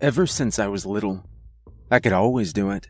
[0.00, 1.24] ever since I was little.
[1.90, 2.88] I could always do it.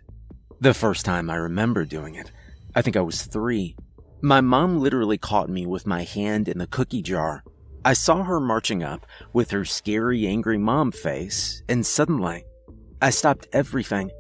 [0.61, 2.33] The first time I remember doing it,
[2.75, 3.77] I think I was three.
[4.23, 7.45] My mom literally caught me with my hand in the cookie jar.
[7.85, 12.45] I saw her marching up with her scary, angry mom face, and suddenly,
[13.01, 14.11] I stopped everything.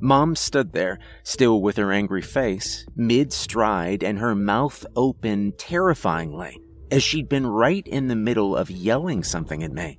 [0.00, 6.60] Mom stood there, still with her angry face, mid stride and her mouth open terrifyingly,
[6.90, 9.98] as she'd been right in the middle of yelling something at me.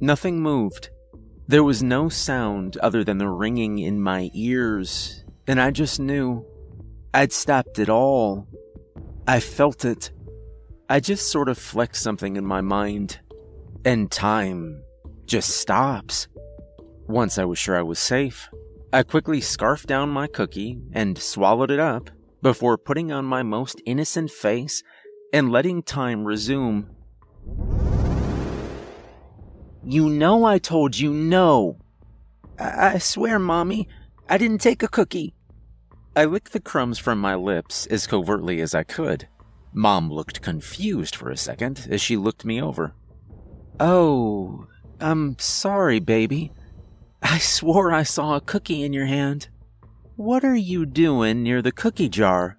[0.00, 0.90] Nothing moved.
[1.50, 6.46] There was no sound other than the ringing in my ears, and I just knew
[7.12, 8.46] I'd stopped it all.
[9.26, 10.12] I felt it.
[10.88, 13.18] I just sort of flexed something in my mind,
[13.84, 14.84] and time
[15.26, 16.28] just stops.
[17.08, 18.48] Once I was sure I was safe,
[18.92, 22.10] I quickly scarfed down my cookie and swallowed it up
[22.42, 24.84] before putting on my most innocent face
[25.32, 26.86] and letting time resume.
[29.84, 31.78] You know I told you no.
[32.58, 33.88] I, I swear, Mommy,
[34.28, 35.34] I didn't take a cookie.
[36.14, 39.28] I licked the crumbs from my lips as covertly as I could.
[39.72, 42.92] Mom looked confused for a second as she looked me over.
[43.78, 44.66] Oh,
[45.00, 46.52] I'm sorry, baby.
[47.22, 49.48] I swore I saw a cookie in your hand.
[50.16, 52.58] What are you doing near the cookie jar?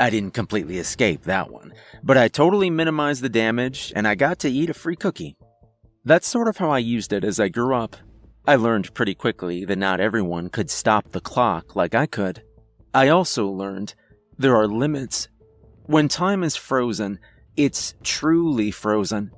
[0.00, 1.72] I didn't completely escape that one,
[2.02, 5.36] but I totally minimized the damage and I got to eat a free cookie.
[6.06, 7.96] That's sort of how I used it as I grew up.
[8.46, 12.42] I learned pretty quickly that not everyone could stop the clock like I could.
[12.92, 13.94] I also learned
[14.36, 15.28] there are limits.
[15.86, 17.20] When time is frozen,
[17.56, 19.30] it's truly frozen.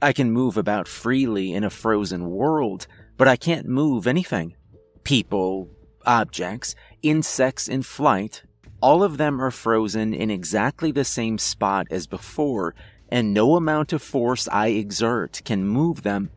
[0.00, 2.86] I can move about freely in a frozen world,
[3.18, 4.56] but I can't move anything.
[5.02, 5.68] People,
[6.06, 8.44] objects, insects in flight,
[8.80, 12.74] all of them are frozen in exactly the same spot as before,
[13.14, 16.30] and no amount of force I exert can move them.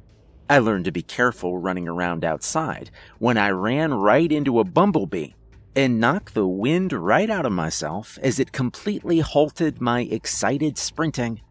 [0.48, 5.32] I learned to be careful running around outside when I ran right into a bumblebee
[5.76, 11.42] and knocked the wind right out of myself as it completely halted my excited sprinting.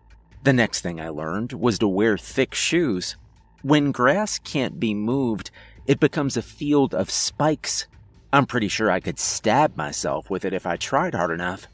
[0.45, 3.17] The next thing I learned was to wear thick shoes.
[3.63, 5.51] When grass can't be moved,
[5.89, 7.89] it becomes a field of spikes.
[8.33, 11.67] I'm pretty sure I could stab myself with it if I tried hard enough.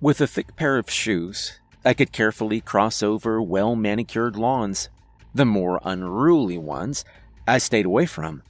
[0.00, 4.88] With a thick pair of shoes, I could carefully cross over well manicured lawns.
[5.32, 7.04] The more unruly ones,
[7.46, 8.42] I stayed away from.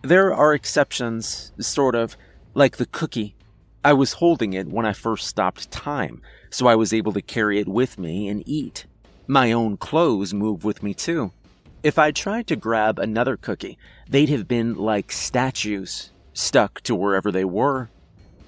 [0.00, 2.16] There are exceptions, sort of,
[2.54, 3.36] like the cookie.
[3.84, 7.58] I was holding it when I first stopped time, so I was able to carry
[7.58, 8.86] it with me and eat.
[9.26, 11.32] My own clothes move with me too.
[11.82, 13.76] If I tried to grab another cookie,
[14.08, 17.90] they'd have been like statues, stuck to wherever they were.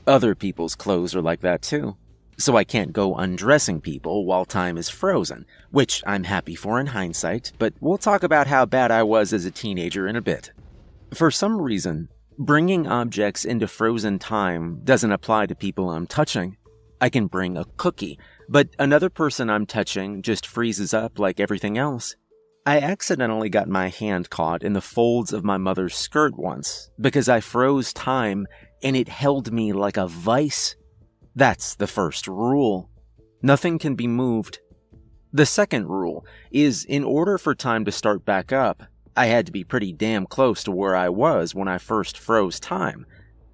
[0.06, 1.96] Other people's clothes are like that too.
[2.40, 6.86] So I can't go undressing people while time is frozen, which I'm happy for in
[6.86, 10.50] hindsight, but we'll talk about how bad I was as a teenager in a bit.
[11.12, 12.08] For some reason,
[12.38, 16.56] bringing objects into frozen time doesn't apply to people I'm touching.
[16.98, 18.18] I can bring a cookie,
[18.48, 22.16] but another person I'm touching just freezes up like everything else.
[22.64, 27.28] I accidentally got my hand caught in the folds of my mother's skirt once because
[27.28, 28.46] I froze time
[28.82, 30.74] and it held me like a vice.
[31.40, 32.90] That's the first rule.
[33.40, 34.58] Nothing can be moved.
[35.32, 38.82] The second rule is in order for time to start back up,
[39.16, 42.60] I had to be pretty damn close to where I was when I first froze
[42.60, 43.06] time.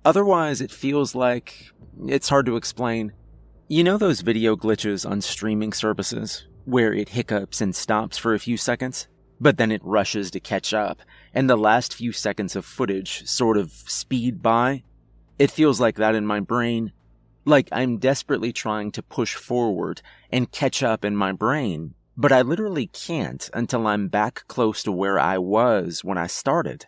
[0.04, 1.70] Otherwise, it feels like
[2.08, 3.12] it's hard to explain.
[3.68, 8.40] You know those video glitches on streaming services where it hiccups and stops for a
[8.40, 9.06] few seconds,
[9.40, 13.56] but then it rushes to catch up, and the last few seconds of footage sort
[13.56, 14.82] of speed by.
[15.38, 16.90] It feels like that in my brain.
[17.46, 22.42] Like I'm desperately trying to push forward and catch up in my brain, but I
[22.42, 26.86] literally can't until I'm back close to where I was when I started.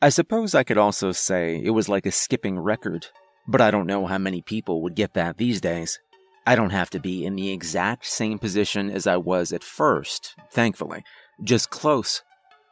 [0.00, 3.08] I suppose I could also say it was like a skipping record,
[3.48, 5.98] but I don't know how many people would get that these days.
[6.46, 10.36] I don't have to be in the exact same position as I was at first,
[10.52, 11.02] thankfully,
[11.42, 12.22] just close.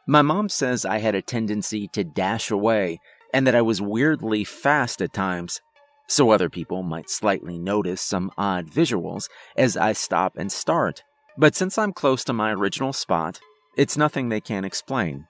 [0.07, 2.99] My mom says I had a tendency to dash away
[3.33, 5.61] and that I was weirdly fast at times,
[6.09, 11.03] so other people might slightly notice some odd visuals as I stop and start.
[11.37, 13.39] But since I'm close to my original spot,
[13.77, 15.27] it's nothing they can't explain.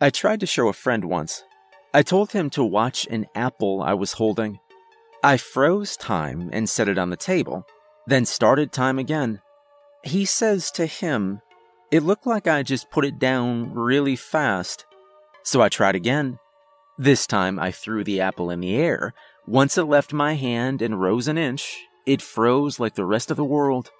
[0.00, 1.42] I tried to show a friend once.
[1.92, 4.58] I told him to watch an apple I was holding.
[5.22, 7.66] I froze time and set it on the table,
[8.06, 9.40] then started time again.
[10.04, 11.40] He says to him,
[11.90, 14.86] It looked like I just put it down really fast.
[15.42, 16.38] So I tried again.
[16.98, 19.14] This time I threw the apple in the air.
[19.46, 23.36] Once it left my hand and rose an inch, it froze like the rest of
[23.36, 23.90] the world.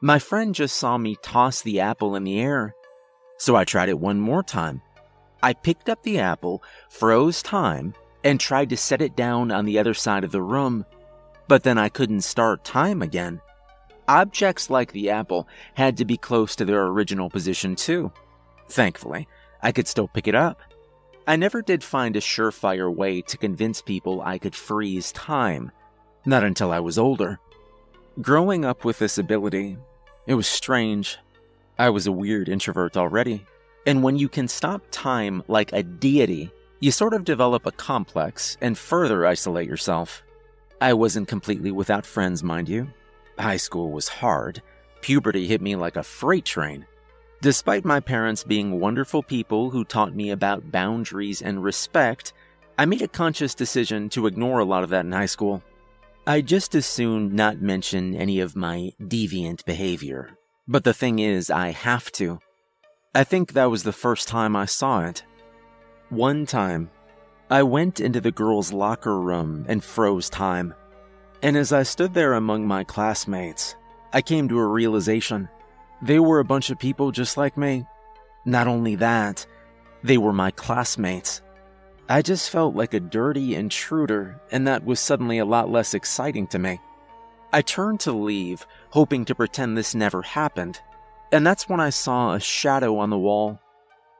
[0.00, 2.74] My friend just saw me toss the apple in the air.
[3.36, 4.80] So I tried it one more time.
[5.42, 9.78] I picked up the apple, froze time, and tried to set it down on the
[9.80, 10.86] other side of the room,
[11.48, 13.40] but then I couldn't start time again.
[14.06, 18.12] Objects like the apple had to be close to their original position too.
[18.68, 19.26] Thankfully,
[19.62, 20.60] I could still pick it up.
[21.26, 25.70] I never did find a surefire way to convince people I could freeze time,
[26.26, 27.38] not until I was older.
[28.20, 29.76] Growing up with this ability,
[30.26, 31.18] it was strange.
[31.78, 33.46] I was a weird introvert already,
[33.86, 38.56] and when you can stop time like a deity, you sort of develop a complex
[38.60, 40.24] and further isolate yourself.
[40.80, 42.88] I wasn't completely without friends, mind you.
[43.38, 44.60] High school was hard.
[45.00, 46.86] Puberty hit me like a freight train.
[47.42, 52.34] Despite my parents being wonderful people who taught me about boundaries and respect,
[52.78, 55.60] I made a conscious decision to ignore a lot of that in high school.
[56.24, 60.38] I just as soon not mention any of my deviant behavior.
[60.68, 62.38] But the thing is, I have to.
[63.12, 65.24] I think that was the first time I saw it.
[66.10, 66.90] One time,
[67.50, 70.74] I went into the girls' locker room and froze time.
[71.42, 73.74] And as I stood there among my classmates,
[74.12, 75.48] I came to a realization.
[76.02, 77.86] They were a bunch of people just like me.
[78.44, 79.46] Not only that,
[80.02, 81.42] they were my classmates.
[82.08, 86.48] I just felt like a dirty intruder, and that was suddenly a lot less exciting
[86.48, 86.80] to me.
[87.52, 90.80] I turned to leave, hoping to pretend this never happened,
[91.30, 93.60] and that's when I saw a shadow on the wall.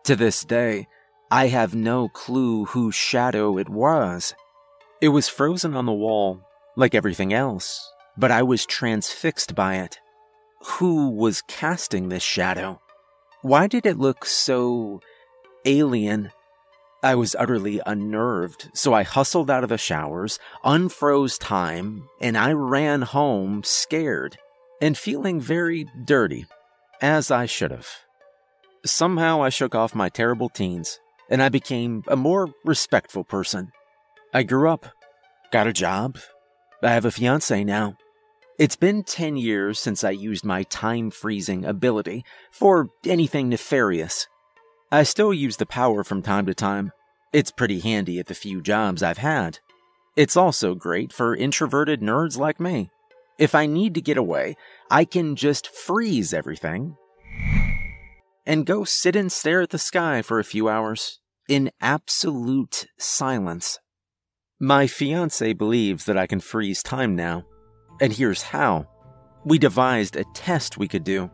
[0.05, 0.87] To this day,
[1.33, 4.35] I have no clue whose shadow it was.
[5.01, 6.43] It was frozen on the wall,
[6.77, 9.99] like everything else, but I was transfixed by it
[10.65, 12.81] who was casting this shadow?
[13.43, 15.01] Why did it look so
[15.65, 16.31] alien?
[17.03, 22.53] I was utterly unnerved, so I hustled out of the showers, unfroze time, and I
[22.53, 24.39] ran home scared
[24.81, 26.47] and feeling very dirty,
[27.01, 27.89] as I should have.
[28.85, 33.73] Somehow I shook off my terrible teens, and I became a more respectful person.
[34.33, 34.87] I grew up,
[35.51, 36.19] got a job,
[36.83, 37.97] I have a fiance now,
[38.63, 44.29] it's been 10 years since I used my time freezing ability for anything nefarious.
[44.93, 46.93] I still use the power from time to time.
[47.33, 49.59] It's pretty handy at the few jobs I've had.
[50.17, 52.89] It's also great for introverted nerds like me.
[53.37, 54.55] If I need to get away,
[54.93, 56.97] I can just freeze everything
[58.47, 61.19] and go sit and stare at the sky for a few hours
[61.49, 63.81] in absolute silence.
[64.61, 67.45] My fiance believes that I can freeze time now,
[68.03, 68.85] and here's how.
[69.45, 71.31] We devised a test we could do.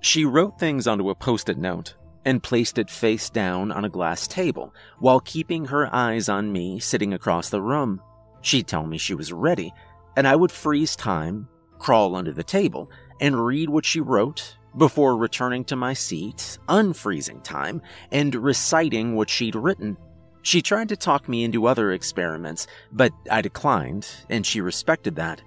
[0.00, 3.88] She wrote things onto a post it note and placed it face down on a
[3.88, 8.02] glass table while keeping her eyes on me sitting across the room.
[8.42, 9.72] She'd tell me she was ready,
[10.16, 11.48] and I would freeze time,
[11.78, 12.90] crawl under the table,
[13.20, 19.30] and read what she wrote before returning to my seat, unfreezing time, and reciting what
[19.30, 19.96] she'd written.
[20.42, 25.40] She tried to talk me into other experiments, but I declined, and she respected that.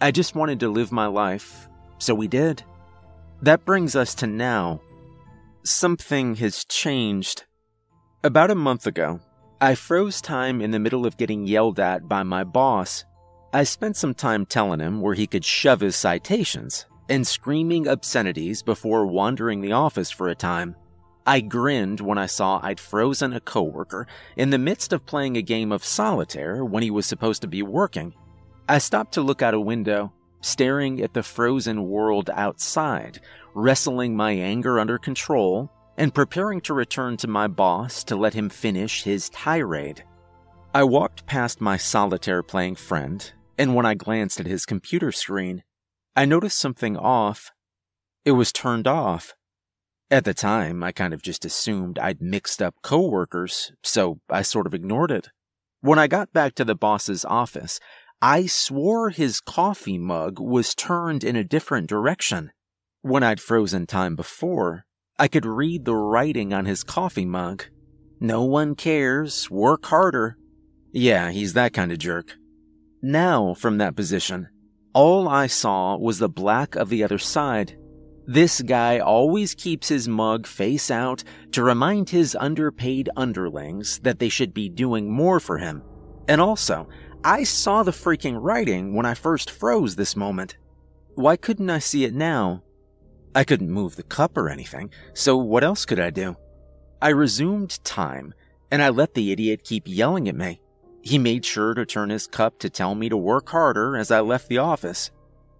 [0.00, 1.68] I just wanted to live my life,
[1.98, 2.62] so we did.
[3.42, 4.80] That brings us to now.
[5.64, 7.44] Something has changed.
[8.22, 9.20] About a month ago,
[9.60, 13.04] I froze time in the middle of getting yelled at by my boss.
[13.52, 18.62] I spent some time telling him where he could shove his citations and screaming obscenities
[18.62, 20.74] before wandering the office for a time.
[21.26, 25.42] I grinned when I saw I'd frozen a coworker in the midst of playing a
[25.42, 28.14] game of solitaire when he was supposed to be working.
[28.68, 33.20] I stopped to look out a window, staring at the frozen world outside,
[33.54, 38.48] wrestling my anger under control, and preparing to return to my boss to let him
[38.48, 40.04] finish his tirade.
[40.74, 45.62] I walked past my solitaire playing friend, and when I glanced at his computer screen,
[46.16, 47.52] I noticed something off.
[48.24, 49.34] It was turned off.
[50.10, 54.66] At the time, I kind of just assumed I'd mixed up coworkers, so I sort
[54.66, 55.28] of ignored it.
[55.80, 57.78] When I got back to the boss's office,
[58.26, 62.52] I swore his coffee mug was turned in a different direction.
[63.02, 64.86] When I'd frozen time before,
[65.18, 67.64] I could read the writing on his coffee mug.
[68.20, 70.38] No one cares, work harder.
[70.90, 72.36] Yeah, he's that kind of jerk.
[73.02, 74.48] Now, from that position,
[74.94, 77.76] all I saw was the black of the other side.
[78.26, 84.30] This guy always keeps his mug face out to remind his underpaid underlings that they
[84.30, 85.82] should be doing more for him.
[86.26, 86.88] And also,
[87.26, 90.58] I saw the freaking writing when I first froze this moment.
[91.14, 92.62] Why couldn't I see it now?
[93.34, 96.36] I couldn't move the cup or anything, so what else could I do?
[97.00, 98.34] I resumed time,
[98.70, 100.60] and I let the idiot keep yelling at me.
[101.00, 104.20] He made sure to turn his cup to tell me to work harder as I
[104.20, 105.10] left the office.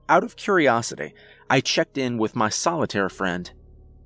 [0.06, 1.14] Out of curiosity,
[1.48, 3.50] I checked in with my solitaire friend.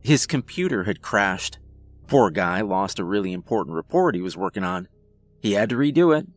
[0.00, 1.58] His computer had crashed.
[2.06, 4.86] Poor guy lost a really important report he was working on.
[5.42, 6.28] He had to redo it.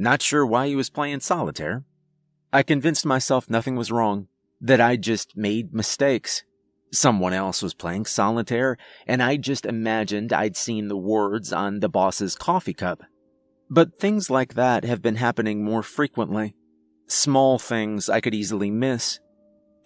[0.00, 1.84] Not sure why he was playing solitaire.
[2.52, 4.28] I convinced myself nothing was wrong,
[4.60, 6.44] that I just made mistakes.
[6.92, 8.78] Someone else was playing solitaire,
[9.08, 13.02] and I just imagined I'd seen the words on the boss's coffee cup.
[13.68, 16.54] But things like that have been happening more frequently.
[17.08, 19.18] Small things I could easily miss.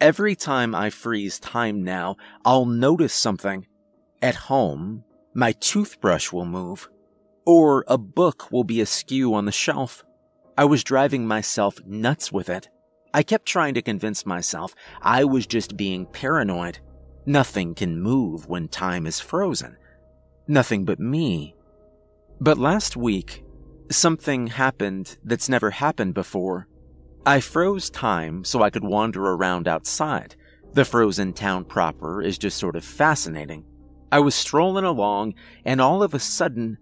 [0.01, 3.67] Every time I freeze time now, I'll notice something.
[4.21, 5.05] At home,
[5.35, 6.89] my toothbrush will move,
[7.45, 10.05] or a book will be askew on the shelf.
[10.57, 12.69] I was driving myself nuts with it.
[13.15, 16.79] I kept trying to convince myself I was just being paranoid.
[17.27, 19.77] Nothing can move when time is frozen.
[20.49, 21.55] Nothing but me.
[22.41, 23.45] But last week,
[23.91, 26.67] something happened that's never happened before.
[27.25, 30.35] I froze time so I could wander around outside.
[30.73, 33.65] The frozen town proper is just sort of fascinating.
[34.11, 35.35] I was strolling along,
[35.65, 36.79] and all of a sudden,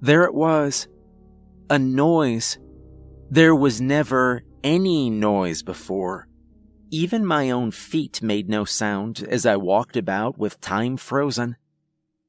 [0.00, 0.88] there it was.
[1.70, 2.58] A noise.
[3.30, 6.28] There was never any noise before.
[6.90, 11.56] Even my own feet made no sound as I walked about with time frozen.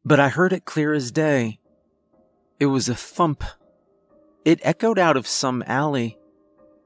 [0.03, 1.59] But I heard it clear as day.
[2.59, 3.43] It was a thump.
[4.45, 6.17] It echoed out of some alley.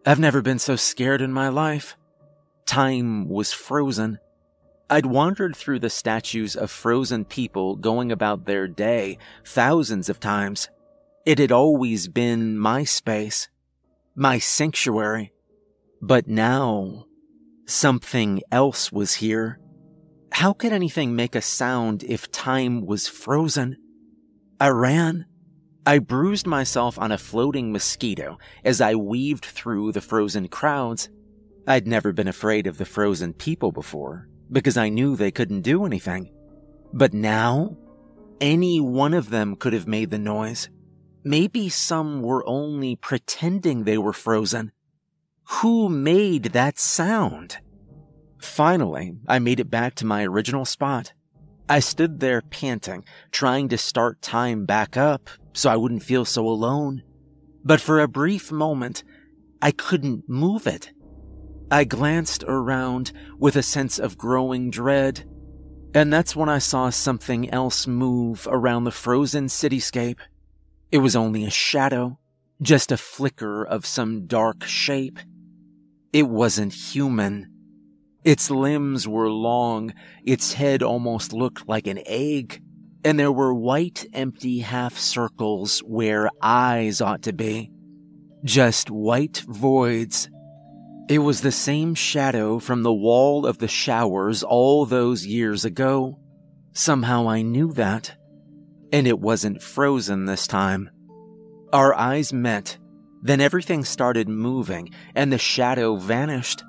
[0.05, 1.95] I've never been so scared in my life.
[2.65, 4.19] Time was frozen.
[4.91, 10.69] I'd wandered through the statues of frozen people going about their day thousands of times.
[11.25, 13.47] It had always been my space,
[14.15, 15.31] my sanctuary.
[16.01, 17.05] But now,
[17.67, 19.61] something else was here.
[20.33, 23.77] How could anything make a sound if time was frozen?
[24.59, 25.25] I ran.
[25.85, 31.07] I bruised myself on a floating mosquito as I weaved through the frozen crowds.
[31.65, 35.85] I'd never been afraid of the frozen people before because I knew they couldn't do
[35.85, 36.31] anything.
[36.93, 37.77] But now,
[38.39, 40.69] any one of them could have made the noise.
[41.23, 44.71] Maybe some were only pretending they were frozen.
[45.61, 47.57] Who made that sound?
[48.39, 51.13] Finally, I made it back to my original spot.
[51.69, 56.47] I stood there panting, trying to start time back up so I wouldn't feel so
[56.47, 57.03] alone.
[57.63, 59.03] But for a brief moment,
[59.61, 60.91] I couldn't move it.
[61.71, 65.23] I glanced around with a sense of growing dread,
[65.93, 70.19] and that's when I saw something else move around the frozen cityscape.
[70.91, 72.19] It was only a shadow,
[72.61, 75.17] just a flicker of some dark shape.
[76.11, 77.49] It wasn't human.
[78.25, 79.93] Its limbs were long,
[80.25, 82.61] its head almost looked like an egg,
[83.05, 87.71] and there were white, empty half circles where eyes ought to be.
[88.43, 90.29] Just white voids
[91.11, 96.17] it was the same shadow from the wall of the showers all those years ago.
[96.71, 98.15] Somehow I knew that.
[98.93, 100.89] And it wasn't frozen this time.
[101.73, 102.77] Our eyes met,
[103.21, 106.63] then everything started moving and the shadow vanished.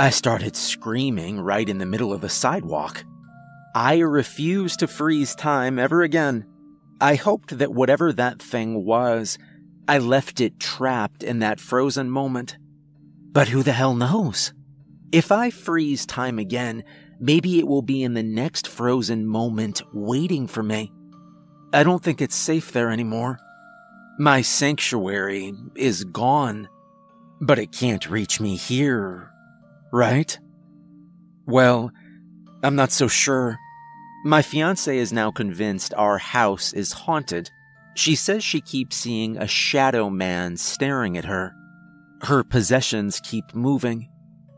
[0.00, 3.04] I started screaming right in the middle of the sidewalk.
[3.72, 6.44] I refused to freeze time ever again.
[7.00, 9.38] I hoped that whatever that thing was,
[9.86, 12.56] I left it trapped in that frozen moment.
[13.36, 14.54] But who the hell knows?
[15.12, 16.82] If I freeze time again,
[17.20, 20.90] maybe it will be in the next frozen moment waiting for me.
[21.70, 23.38] I don't think it's safe there anymore.
[24.18, 26.70] My sanctuary is gone,
[27.38, 29.30] but it can't reach me here,
[29.92, 30.38] right?
[31.44, 31.90] Well,
[32.62, 33.58] I'm not so sure.
[34.24, 37.50] My fiance is now convinced our house is haunted.
[37.96, 41.52] She says she keeps seeing a shadow man staring at her.
[42.26, 44.08] Her possessions keep moving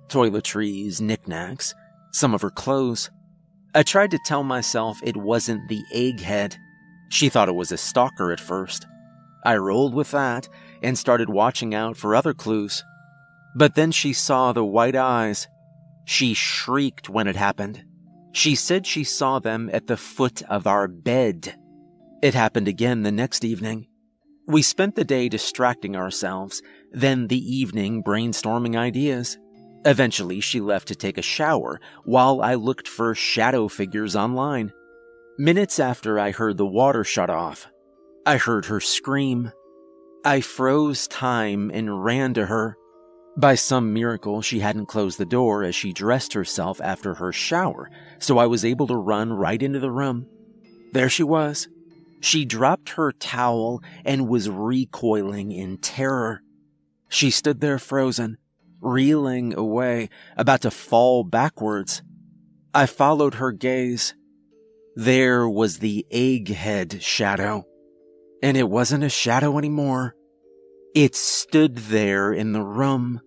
[0.09, 1.75] toiletries, knickknacks,
[2.13, 3.11] some of her clothes.
[3.75, 6.57] I tried to tell myself it wasn't the egghead.
[7.11, 8.87] She thought it was a stalker at first.
[9.45, 10.49] I rolled with that
[10.83, 12.83] and started watching out for other clues.
[13.55, 15.47] But then she saw the white eyes.
[16.07, 17.85] She shrieked when it happened.
[18.33, 21.55] She said she saw them at the foot of our bed.
[22.23, 23.89] It happened again the next evening.
[24.47, 29.39] We spent the day distracting ourselves then the evening brainstorming ideas.
[29.85, 34.73] Eventually, she left to take a shower while I looked for shadow figures online.
[35.39, 37.69] Minutes after I heard the water shut off,
[38.27, 39.53] I heard her scream.
[40.25, 42.77] I froze time and ran to her.
[43.37, 47.89] By some miracle, she hadn't closed the door as she dressed herself after her shower,
[48.19, 50.27] so I was able to run right into the room.
[50.93, 51.69] There she was.
[52.21, 56.43] She dropped her towel and was recoiling in terror.
[57.09, 58.39] She stood there frozen,
[58.81, 62.03] reeling away, about to fall backwards.
[62.75, 64.15] I followed her gaze.
[64.95, 67.65] There was the egghead shadow.
[68.43, 70.15] And it wasn't a shadow anymore.
[70.95, 73.21] It stood there in the room,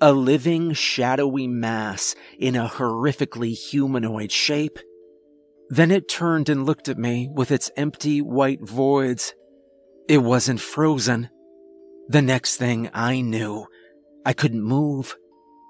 [0.00, 4.78] a living shadowy mass in a horrifically humanoid shape.
[5.68, 9.34] Then it turned and looked at me with its empty white voids.
[10.08, 11.28] It wasn't frozen.
[12.08, 13.66] The next thing I knew,
[14.24, 15.16] I couldn't move.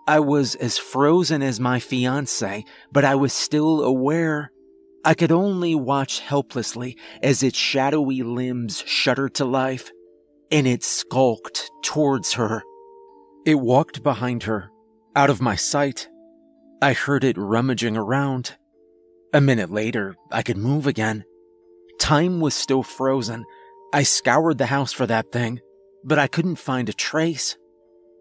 [0.07, 4.53] I was as frozen as my fiance, but I was still aware.
[5.05, 9.91] I could only watch helplessly as its shadowy limbs shuddered to life,
[10.51, 12.63] and it skulked towards her.
[13.47, 14.71] It walked behind her,
[15.15, 16.09] out of my sight.
[16.83, 18.57] I heard it rummaging around.
[19.33, 21.25] A minute later, I could move again.
[21.99, 23.45] Time was still frozen.
[23.93, 25.61] I scoured the house for that thing,
[26.07, 27.57] but I couldn't find a trace.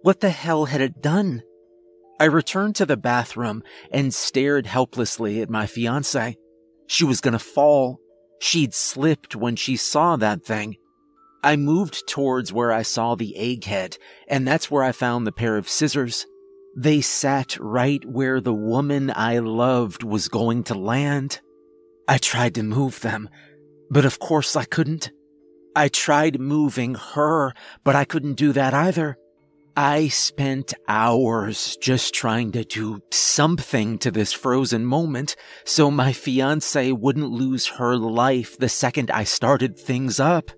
[0.02, 1.44] What the hell had it done?
[2.20, 6.36] I returned to the bathroom and stared helplessly at my fiance.
[6.88, 8.00] She was gonna fall.
[8.40, 10.78] She'd slipped when she saw that thing.
[11.44, 15.58] I moved towards where I saw the egghead, and that's where I found the pair
[15.58, 16.26] of scissors.
[16.76, 21.40] They sat right where the woman I loved was going to land.
[22.08, 23.30] I tried to move them,
[23.92, 25.12] but of course I couldn't.
[25.76, 27.54] I tried moving her,
[27.84, 29.18] but I couldn't do that either.
[29.78, 36.94] I spent hours just trying to do something to this frozen moment so my fiance
[36.94, 40.50] wouldn't lose her life the second I started things up.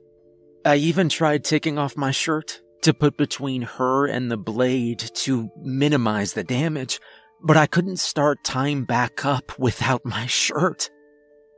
[0.63, 5.49] I even tried taking off my shirt to put between her and the blade to
[5.63, 6.99] minimize the damage,
[7.41, 10.91] but I couldn't start time back up without my shirt.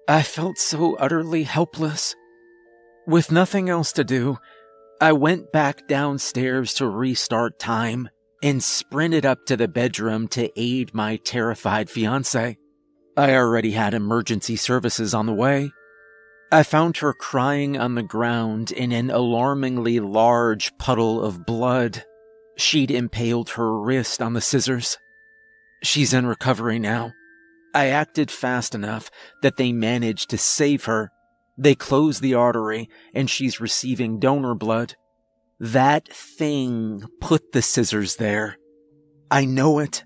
[0.07, 2.15] I felt so utterly helpless.
[3.07, 4.37] With nothing else to do,
[5.01, 8.09] I went back downstairs to restart time
[8.43, 12.57] and sprinted up to the bedroom to aid my terrified fiance.
[13.17, 15.71] I already had emergency services on the way.
[16.51, 22.03] I found her crying on the ground in an alarmingly large puddle of blood.
[22.57, 24.97] She'd impaled her wrist on the scissors.
[25.83, 27.13] She's in recovery now.
[27.73, 31.11] I acted fast enough that they managed to save her
[31.59, 34.95] they close the artery and she's receiving donor blood.
[35.59, 38.57] That thing put the scissors there.
[39.29, 40.05] I know it.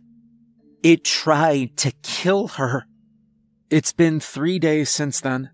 [0.81, 2.85] It tried to kill her.
[3.69, 5.51] It's been three days since then.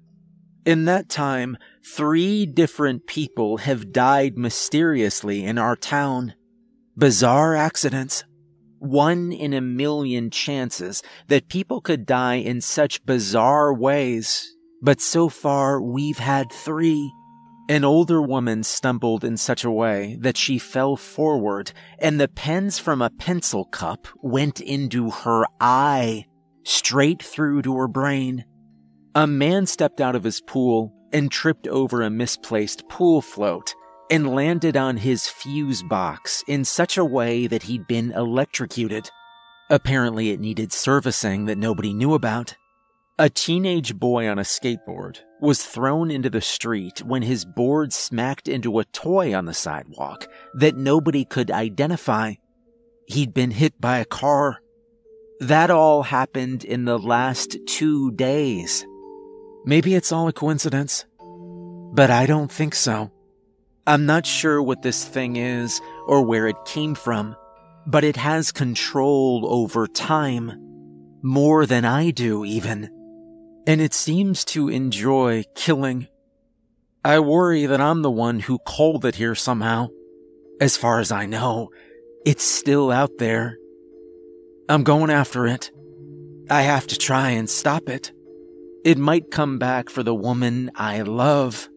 [0.66, 6.34] In that time, three different people have died mysteriously in our town.
[6.96, 8.24] Bizarre accidents.
[8.78, 15.30] One in a million chances that people could die in such bizarre ways but so
[15.30, 17.12] far, we've had three.
[17.70, 22.80] An older woman stumbled in such a way that she fell forward, and the pens
[22.80, 26.26] from a pencil cup went into her eye,
[26.64, 28.46] straight through to her brain.
[29.14, 33.76] A man stepped out of his pool and tripped over a misplaced pool float
[34.10, 39.10] and landed on his fuse box in such a way that he'd been electrocuted.
[39.70, 42.56] Apparently, it needed servicing that nobody knew about.
[43.22, 48.48] A teenage boy on a skateboard was thrown into the street when his board smacked
[48.48, 52.36] into a toy on the sidewalk that nobody could identify.
[53.08, 54.60] He'd been hit by a car.
[55.42, 58.86] That all happened in the last two days.
[59.66, 61.04] Maybe it's all a coincidence,
[61.92, 63.12] but I don't think so.
[63.86, 67.36] I'm not sure what this thing is or where it came from,
[67.86, 70.54] but it has control over time.
[71.22, 72.90] More than I do, even
[73.70, 76.08] and it seems to enjoy killing.
[77.06, 79.90] I worry that I'm the one who called it here somehow.
[80.60, 81.70] As far as I know,
[82.26, 83.60] it's still out there.
[84.68, 85.70] I'm going after it.
[86.50, 88.12] I have to try and stop it.
[88.84, 91.70] It might come back for the woman I love.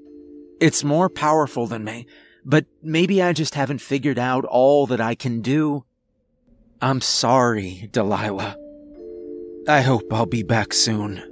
[0.60, 2.06] It's more powerful than me,
[2.42, 5.84] but maybe I just haven't figured out all that I can do.
[6.80, 8.56] I'm sorry, Delilah.
[9.68, 11.22] I hope I'll be back soon.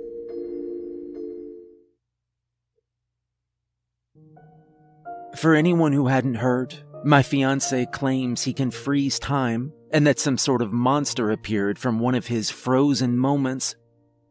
[5.36, 10.38] For anyone who hadn't heard, my fiance claims he can freeze time and that some
[10.38, 13.74] sort of monster appeared from one of his frozen moments.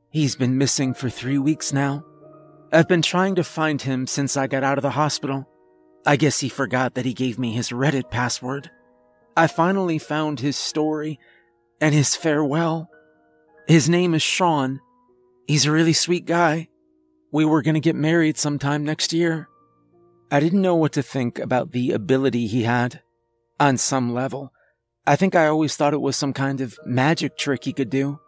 [0.09, 2.03] He's been missing for three weeks now.
[2.71, 5.47] I've been trying to find him since I got out of the hospital.
[6.05, 8.69] I guess he forgot that he gave me his Reddit password.
[9.35, 11.19] I finally found his story
[11.81, 12.89] and his farewell.
[13.67, 14.79] His name is Sean.
[15.47, 16.69] He's a really sweet guy.
[17.31, 19.49] We were gonna get married sometime next year.
[20.31, 23.01] I didn't know what to think about the ability he had.
[23.59, 24.53] On some level,
[25.07, 28.19] I think I always thought it was some kind of magic trick he could do.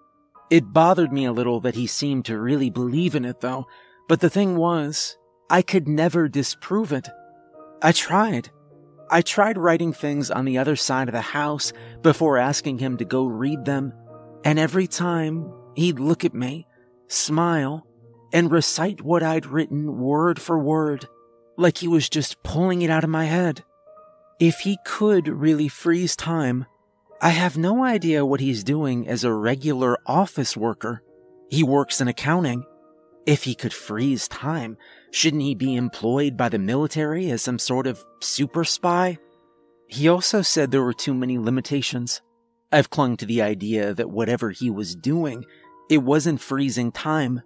[0.49, 3.67] It bothered me a little that he seemed to really believe in it, though,
[4.09, 5.15] but the thing was,
[5.49, 7.07] I could never disprove it.
[7.83, 8.49] I tried.
[9.09, 13.05] I tried writing things on the other side of the house before asking him to
[13.05, 13.93] go read them,
[14.43, 16.65] and every time he'd look at me,
[17.07, 17.85] smile,
[18.33, 21.07] and recite what I'd written word for word,
[21.57, 23.63] like he was just pulling it out of my head.
[24.39, 26.65] If he could really freeze time,
[27.21, 31.03] I have no idea what he's doing as a regular office worker.
[31.49, 32.63] He works in accounting.
[33.27, 34.77] If he could freeze time,
[35.11, 39.19] shouldn't he be employed by the military as some sort of super spy?
[39.87, 42.21] He also said there were too many limitations.
[42.71, 45.45] I've clung to the idea that whatever he was doing,
[45.89, 47.41] it wasn't freezing time.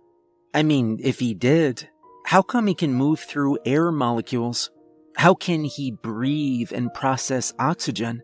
[0.53, 1.89] I mean, if he did,
[2.25, 4.71] how come he can move through air molecules?
[5.15, 8.23] How can he breathe and process oxygen?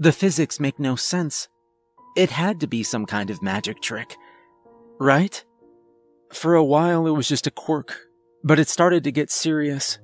[0.00, 1.48] The physics make no sense.
[2.16, 4.16] It had to be some kind of magic trick,
[4.98, 5.44] right?
[6.32, 7.96] For a while, it was just a quirk,
[8.42, 10.00] but it started to get serious.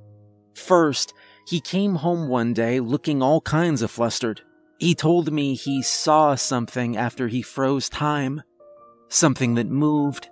[0.55, 1.12] First,
[1.49, 4.42] he came home one day looking all kinds of flustered.
[4.79, 8.42] He told me he saw something after he froze time.
[9.09, 10.31] Something that moved.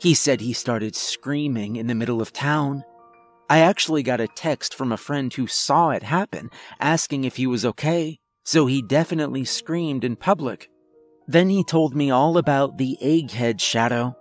[0.00, 2.84] He said he started screaming in the middle of town.
[3.48, 7.46] I actually got a text from a friend who saw it happen, asking if he
[7.46, 10.68] was okay, so he definitely screamed in public.
[11.26, 14.16] Then he told me all about the egghead shadow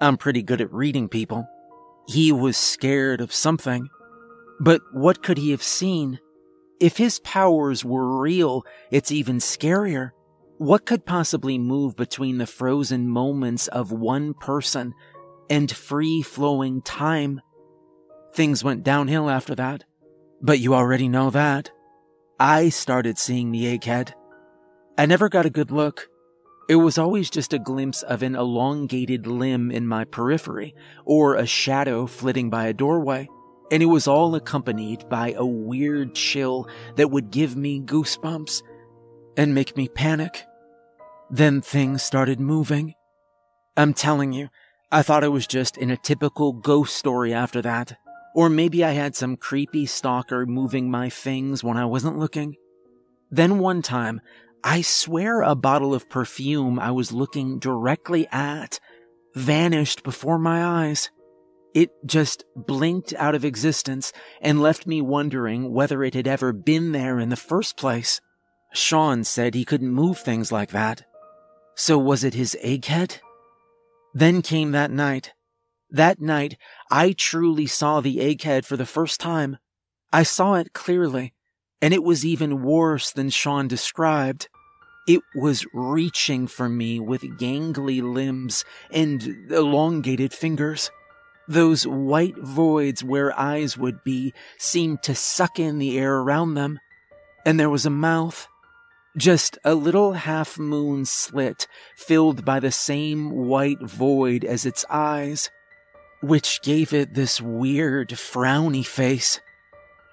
[0.00, 1.48] I'm pretty good at reading people.
[2.06, 3.88] He was scared of something.
[4.60, 6.20] But what could he have seen?
[6.80, 8.62] If his powers were real,
[8.92, 10.10] it's even scarier.
[10.58, 14.94] What could possibly move between the frozen moments of one person
[15.50, 17.40] and free flowing time?
[18.34, 19.84] Things went downhill after that.
[20.40, 21.70] But you already know that.
[22.38, 24.12] I started seeing the egghead.
[24.96, 26.08] I never got a good look.
[26.68, 31.46] It was always just a glimpse of an elongated limb in my periphery, or a
[31.46, 33.28] shadow flitting by a doorway,
[33.72, 38.62] and it was all accompanied by a weird chill that would give me goosebumps
[39.36, 40.44] and make me panic.
[41.30, 42.94] Then things started moving.
[43.76, 44.48] I'm telling you,
[44.90, 47.98] I thought it was just in a typical ghost story after that.
[48.34, 52.56] Or maybe I had some creepy stalker moving my things when I wasn't looking.
[53.30, 54.20] Then one time,
[54.64, 58.80] I swear a bottle of perfume I was looking directly at
[59.34, 61.10] vanished before my eyes.
[61.74, 66.92] It just blinked out of existence and left me wondering whether it had ever been
[66.92, 68.20] there in the first place.
[68.72, 71.04] Sean said he couldn't move things like that.
[71.74, 73.18] So was it his egghead?
[74.18, 75.32] Then came that night.
[75.90, 76.56] That night,
[76.90, 79.58] I truly saw the egghead for the first time.
[80.12, 81.34] I saw it clearly
[81.80, 84.48] and it was even worse than Sean described.
[85.06, 90.90] It was reaching for me with gangly limbs and elongated fingers.
[91.46, 96.80] Those white voids where eyes would be seemed to suck in the air around them.
[97.46, 98.48] And there was a mouth.
[99.16, 101.66] Just a little half moon slit
[101.96, 105.50] filled by the same white void as its eyes,
[106.20, 109.40] which gave it this weird, frowny face.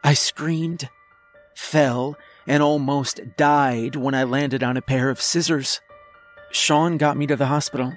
[0.04, 0.90] I screamed
[1.56, 5.82] fell, and almost died when I landed on a pair of scissors.
[6.52, 7.94] Sean got me to the hospital.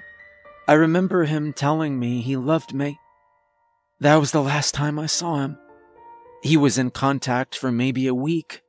[0.67, 2.99] I remember him telling me he loved me.
[3.99, 5.57] That was the last time I saw him.
[6.41, 8.61] He was in contact for maybe a week.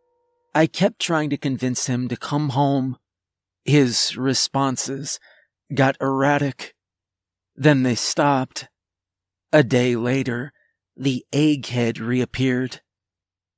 [0.55, 2.97] I kept trying to convince him to come home.
[3.65, 5.21] His responses
[5.73, 6.75] got erratic.
[7.55, 8.69] Then they stopped.
[9.53, 10.53] A day later,
[10.97, 12.81] the egghead reappeared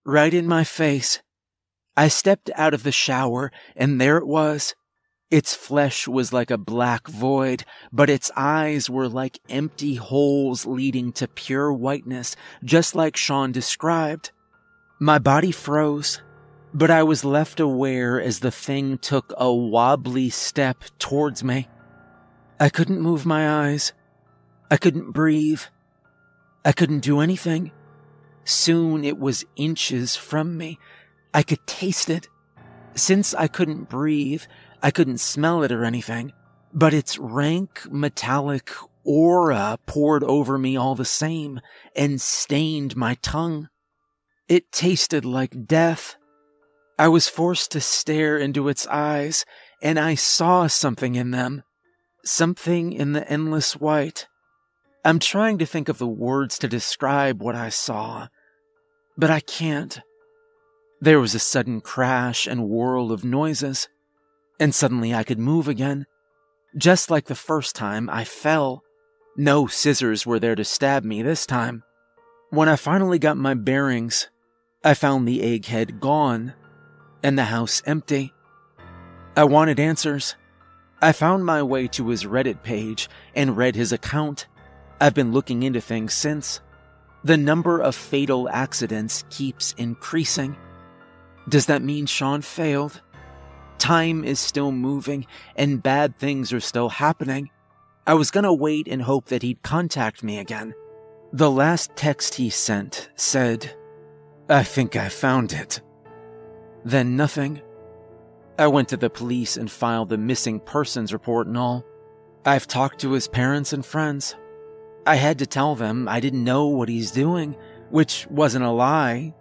[0.04, 1.22] right in my face.
[1.96, 4.74] I stepped out of the shower, and there it was.
[5.30, 11.12] Its flesh was like a black void, but its eyes were like empty holes leading
[11.12, 14.30] to pure whiteness, just like Sean described.
[15.00, 16.20] My body froze,
[16.74, 21.68] but I was left aware as the thing took a wobbly step towards me.
[22.58, 23.92] I couldn't move my eyes.
[24.70, 25.62] I couldn't breathe.
[26.64, 27.72] I couldn't do anything.
[28.44, 30.78] Soon it was inches from me.
[31.34, 32.28] I could taste it.
[32.94, 34.42] Since I couldn't breathe,
[34.82, 36.32] I couldn't smell it or anything,
[36.72, 38.70] but its rank, metallic
[39.04, 41.60] aura poured over me all the same
[41.96, 43.68] and stained my tongue.
[44.48, 46.16] It tasted like death.
[46.98, 49.44] I was forced to stare into its eyes,
[49.82, 51.62] and I saw something in them.
[52.24, 54.28] Something in the endless white.
[55.04, 58.28] I'm trying to think of the words to describe what I saw,
[59.16, 60.00] but I can't.
[61.00, 63.88] There was a sudden crash and whirl of noises,
[64.60, 66.06] and suddenly I could move again.
[66.76, 68.84] Just like the first time, I fell.
[69.36, 71.82] No scissors were there to stab me this time.
[72.50, 74.28] When I finally got my bearings,
[74.84, 76.54] I found the egghead gone
[77.22, 78.32] and the house empty.
[79.36, 80.36] I wanted answers.
[81.00, 84.46] I found my way to his Reddit page and read his account.
[85.00, 86.60] I've been looking into things since.
[87.24, 90.56] The number of fatal accidents keeps increasing.
[91.48, 93.00] Does that mean Sean failed?
[93.78, 97.50] Time is still moving and bad things are still happening.
[98.06, 100.74] I was gonna wait and hope that he'd contact me again.
[101.32, 103.74] The last text he sent said,
[104.48, 105.80] I think I found it.
[106.84, 107.62] Then nothing.
[108.58, 111.84] I went to the police and filed the missing persons report and all.
[112.44, 114.34] I've talked to his parents and friends.
[115.06, 117.56] I had to tell them I didn't know what he's doing,
[117.90, 119.34] which wasn't a lie,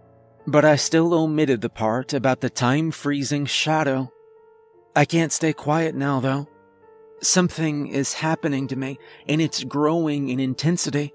[0.48, 4.12] but I still omitted the part about the time freezing shadow.
[4.96, 6.48] I can't stay quiet now, though.
[7.22, 11.14] Something is happening to me, and it's growing in intensity.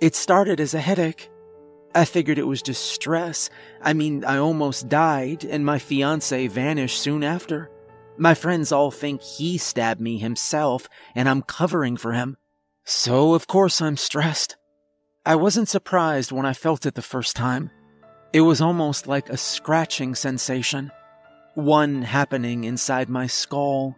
[0.00, 1.28] It started as a headache.
[1.94, 3.50] I figured it was just stress.
[3.82, 7.70] I mean, I almost died, and my fiance vanished soon after.
[8.16, 12.36] My friends all think he stabbed me himself, and I'm covering for him.
[12.84, 14.56] So, of course, I'm stressed.
[15.24, 17.70] I wasn't surprised when I felt it the first time.
[18.32, 20.90] It was almost like a scratching sensation,
[21.54, 23.96] one happening inside my skull.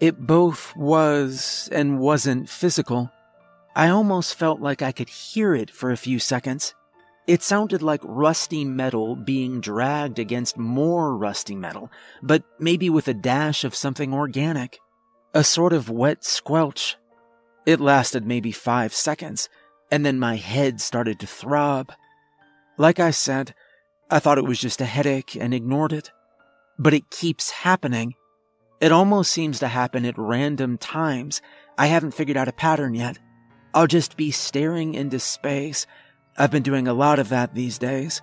[0.00, 3.10] It both was and wasn't physical.
[3.76, 6.74] I almost felt like I could hear it for a few seconds.
[7.28, 13.12] It sounded like rusty metal being dragged against more rusty metal, but maybe with a
[13.12, 14.78] dash of something organic.
[15.34, 16.96] A sort of wet squelch.
[17.66, 19.50] It lasted maybe five seconds,
[19.90, 21.92] and then my head started to throb.
[22.78, 23.54] Like I said,
[24.10, 26.10] I thought it was just a headache and ignored it.
[26.78, 28.14] But it keeps happening.
[28.80, 31.42] It almost seems to happen at random times.
[31.76, 33.18] I haven't figured out a pattern yet.
[33.74, 35.86] I'll just be staring into space
[36.40, 38.22] I've been doing a lot of that these days.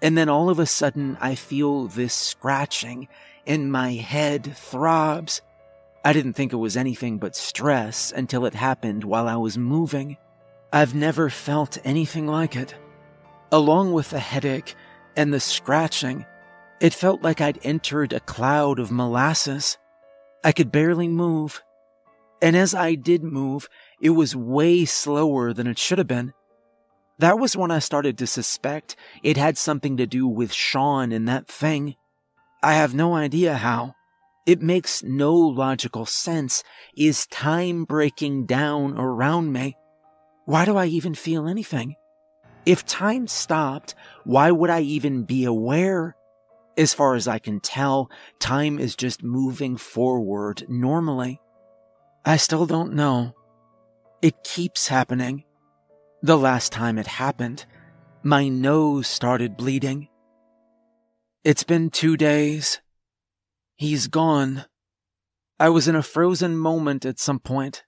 [0.00, 3.08] And then all of a sudden, I feel this scratching,
[3.44, 5.42] and my head throbs.
[6.04, 10.16] I didn't think it was anything but stress until it happened while I was moving.
[10.72, 12.76] I've never felt anything like it.
[13.50, 14.76] Along with the headache
[15.16, 16.24] and the scratching,
[16.80, 19.76] it felt like I'd entered a cloud of molasses.
[20.44, 21.62] I could barely move.
[22.40, 23.68] And as I did move,
[24.00, 26.32] it was way slower than it should have been.
[27.18, 31.26] That was when I started to suspect it had something to do with Sean and
[31.28, 31.96] that thing.
[32.62, 33.94] I have no idea how.
[34.44, 36.62] It makes no logical sense.
[36.96, 39.76] Is time breaking down around me?
[40.44, 41.96] Why do I even feel anything?
[42.66, 46.16] If time stopped, why would I even be aware?
[46.76, 51.40] As far as I can tell, time is just moving forward normally.
[52.24, 53.34] I still don't know.
[54.20, 55.45] It keeps happening.
[56.22, 57.66] The last time it happened,
[58.22, 60.08] my nose started bleeding.
[61.44, 62.80] It's been two days.
[63.76, 64.64] He's gone.
[65.60, 67.84] I was in a frozen moment at some point.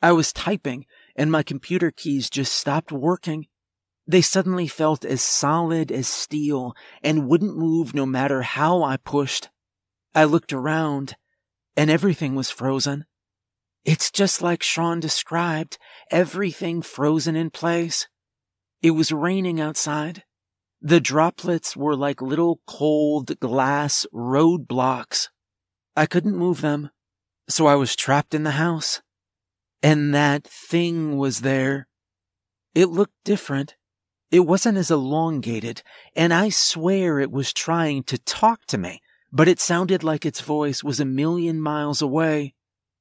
[0.00, 3.46] I was typing and my computer keys just stopped working.
[4.06, 9.50] They suddenly felt as solid as steel and wouldn't move no matter how I pushed.
[10.14, 11.16] I looked around
[11.76, 13.06] and everything was frozen.
[13.84, 15.76] It's just like Sean described,
[16.10, 18.08] everything frozen in place.
[18.80, 20.24] It was raining outside.
[20.80, 25.28] The droplets were like little cold glass roadblocks.
[25.94, 26.90] I couldn't move them,
[27.46, 29.02] so I was trapped in the house.
[29.82, 31.86] And that thing was there.
[32.74, 33.76] It looked different.
[34.30, 35.82] It wasn't as elongated,
[36.16, 40.40] and I swear it was trying to talk to me, but it sounded like its
[40.40, 42.54] voice was a million miles away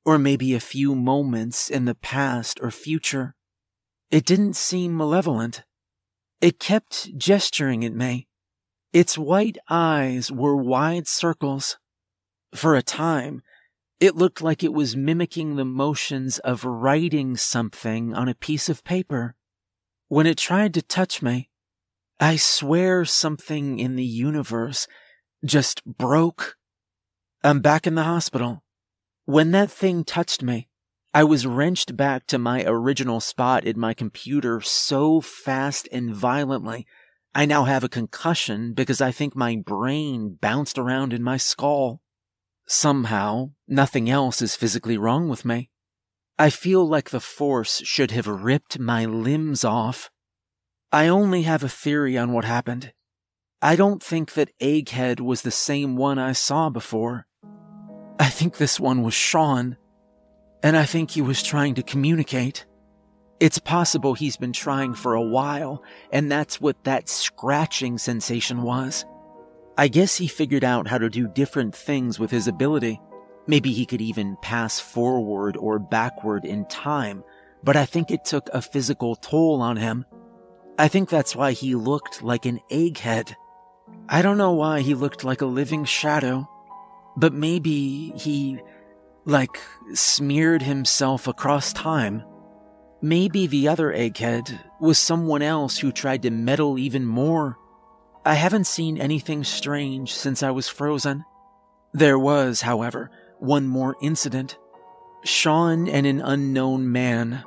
[0.05, 3.35] or maybe a few moments in the past or future.
[4.11, 5.63] It didn't seem malevolent.
[6.41, 8.27] It kept gesturing at me.
[8.91, 11.77] Its white eyes were wide circles.
[12.53, 13.41] For a time,
[13.99, 18.83] it looked like it was mimicking the motions of writing something on a piece of
[18.83, 19.35] paper.
[20.09, 21.49] When it tried to touch me,
[22.19, 24.87] I swear something in the universe
[25.43, 26.55] just broke.
[27.43, 28.62] I'm back in the hospital.
[29.25, 30.67] When that thing touched me,
[31.13, 36.85] I was wrenched back to my original spot in my computer so fast and violently.
[37.33, 42.01] I now have a concussion because I think my brain bounced around in my skull.
[42.67, 45.69] Somehow, nothing else is physically wrong with me.
[46.37, 50.09] I feel like the force should have ripped my limbs off.
[50.91, 52.91] I only have a theory on what happened.
[53.61, 57.25] I don't think that Egghead was the same one I saw before.
[58.23, 59.75] I think this one was Sean.
[60.63, 62.65] And I think he was trying to communicate.
[63.41, 69.03] It's possible he's been trying for a while, and that's what that scratching sensation was.
[69.77, 73.01] I guess he figured out how to do different things with his ability.
[73.45, 77.25] Maybe he could even pass forward or backward in time,
[77.61, 80.05] but I think it took a physical toll on him.
[80.79, 83.35] I think that's why he looked like an egghead.
[84.07, 86.47] I don't know why he looked like a living shadow,
[87.15, 88.59] but maybe he,
[89.25, 89.59] like,
[89.93, 92.23] smeared himself across time.
[93.01, 97.57] Maybe the other egghead was someone else who tried to meddle even more.
[98.25, 101.25] I haven't seen anything strange since I was frozen.
[101.91, 104.57] There was, however, one more incident.
[105.25, 107.43] Sean and an unknown man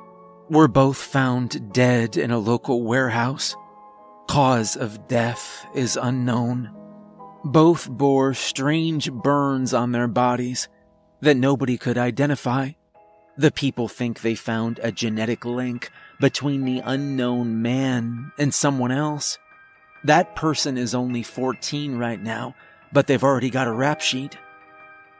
[0.49, 3.55] were both found dead in a local warehouse.
[4.27, 6.76] Cause of death is unknown.
[7.47, 10.67] Both bore strange burns on their bodies
[11.21, 12.71] that nobody could identify.
[13.37, 19.37] The people think they found a genetic link between the unknown man and someone else.
[20.03, 22.53] That person is only 14 right now,
[22.91, 24.37] but they've already got a rap sheet.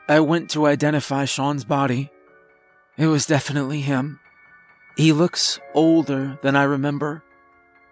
[0.10, 2.12] I went to identify Sean's body.
[2.98, 4.20] It was definitely him.
[4.98, 7.24] He looks older than I remember.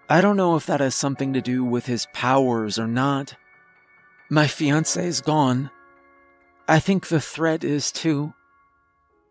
[0.10, 3.36] I don't know if that has something to do with his powers or not.
[4.29, 5.69] My fiance is gone.
[6.67, 8.33] I think the threat is too.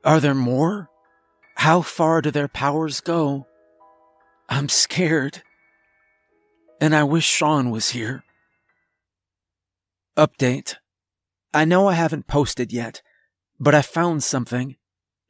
[0.05, 0.89] Are there more?
[1.57, 3.47] How far do their powers go?
[4.49, 5.43] I'm scared.
[6.81, 8.23] And I wish Sean was here.
[10.17, 10.77] Update.
[11.53, 13.03] I know I haven't posted yet,
[13.59, 14.77] but I found something.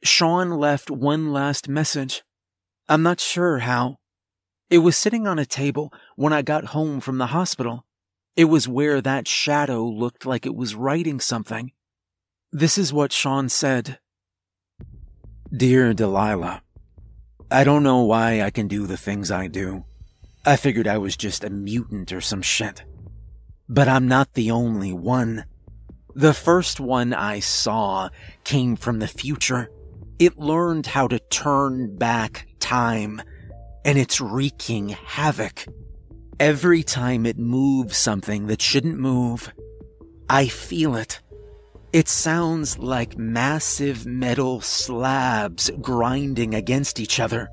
[0.03, 2.23] Sean left one last message.
[2.87, 3.97] I'm not sure how.
[4.69, 7.85] It was sitting on a table when I got home from the hospital.
[8.35, 11.71] It was where that shadow looked like it was writing something.
[12.51, 13.99] This is what Sean said.
[15.55, 16.61] Dear Delilah,
[17.49, 19.85] I don't know why I can do the things I do.
[20.45, 22.83] I figured I was just a mutant or some shit.
[23.69, 25.45] But I'm not the only one.
[26.13, 28.09] The first one I saw
[28.43, 29.69] came from the future.
[30.19, 33.21] It learned how to turn back time,
[33.85, 35.65] and it's wreaking havoc.
[36.39, 39.53] Every time it moves something that shouldn't move,
[40.29, 41.21] I feel it.
[41.93, 47.49] It sounds like massive metal slabs grinding against each other.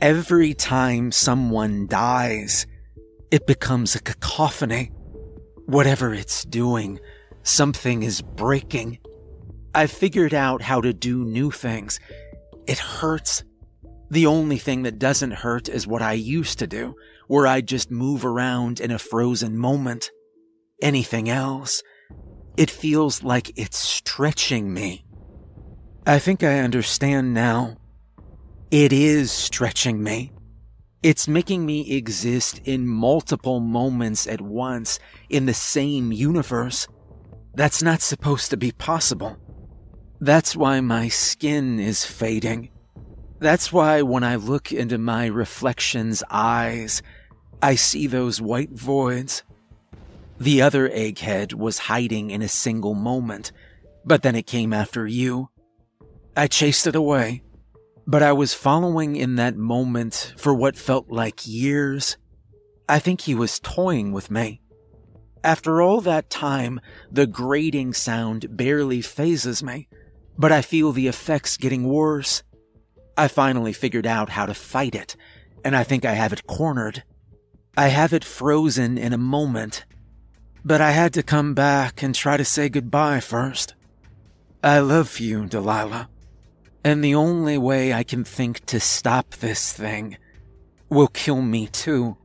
[0.00, 2.66] Every time someone dies,
[3.30, 4.92] it becomes a cacophony.
[5.66, 7.00] Whatever it's doing,
[7.42, 8.98] something is breaking.
[9.74, 12.00] I figured out how to do new things.
[12.66, 13.44] It hurts.
[14.10, 16.96] The only thing that doesn't hurt is what I used to do,
[17.30, 20.10] where I'd just move around in a frozen moment.
[20.82, 21.80] Anything else,
[22.56, 25.04] it feels like it's stretching me.
[26.04, 27.76] I think I understand now.
[28.72, 30.32] It is stretching me.
[31.04, 36.88] It's making me exist in multiple moments at once in the same universe.
[37.54, 39.36] That's not supposed to be possible.
[40.20, 42.70] That's why my skin is fading.
[43.38, 47.02] That's why when I look into my reflection's eyes,
[47.62, 49.42] I see those white voids.
[50.38, 53.52] The other egghead was hiding in a single moment,
[54.04, 55.50] but then it came after you.
[56.36, 57.42] I chased it away,
[58.06, 62.16] but I was following in that moment for what felt like years.
[62.88, 64.62] I think he was toying with me.
[65.44, 69.88] After all that time, the grating sound barely fazes me
[70.40, 72.42] but I feel the effects getting worse.
[73.14, 75.14] I finally figured out how to fight it,
[75.62, 77.04] and I think I have it cornered.
[77.76, 79.84] I have it frozen in a moment,
[80.64, 83.74] but I had to come back and try to say goodbye first.
[84.62, 86.08] I love you, Delilah,
[86.84, 90.18] and the only way I can think to stop this thing
[90.88, 92.16] will kill me too.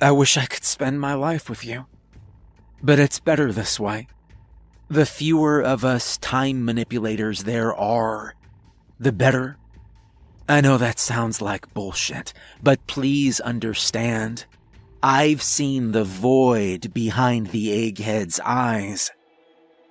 [0.00, 1.86] I wish I could spend my life with you,
[2.82, 4.06] but it's better this way.
[4.88, 8.34] The fewer of us time manipulators there are,
[8.98, 9.58] the better.
[10.48, 14.46] I know that sounds like bullshit, but please understand.
[15.02, 19.10] I've seen the void behind the egghead's eyes.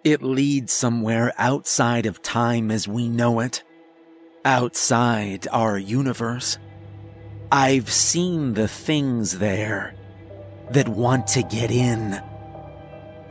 [0.04, 3.64] It leads somewhere outside of time as we know it,
[4.46, 6.60] outside our universe.
[7.52, 9.96] I've seen the things there
[10.70, 12.22] that want to get in.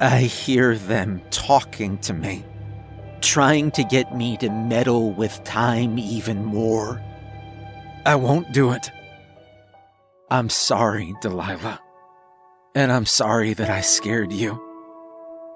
[0.01, 2.45] I hear them talking to me,
[3.21, 7.01] trying to get me to meddle with time even more.
[8.05, 8.91] I won't do it.
[10.31, 11.81] I'm sorry, Delilah.
[12.75, 14.63] And I'm sorry that I scared you.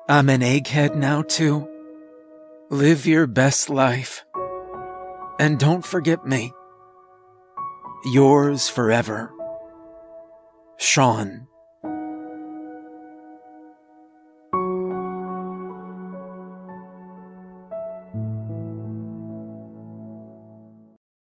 [0.09, 1.69] I'm an egghead now, too.
[2.71, 4.25] Live your best life.
[5.39, 6.53] And don't forget me.
[8.07, 9.31] Yours forever,
[10.79, 11.47] Sean.